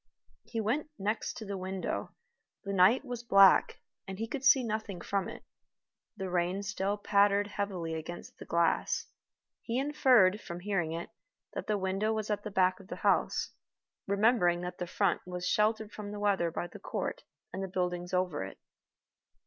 [0.45, 2.15] He went next to the window.
[2.63, 5.43] The night was black, and he could see nothing from it.
[6.17, 9.05] The rain still pattered heavily against the glass.
[9.61, 11.11] He inferred, from hearing it,
[11.53, 13.51] that the window was at the back of the house,
[14.07, 17.21] remembering that the front was sheltered from the weather by the court
[17.53, 18.57] and the buildings over it.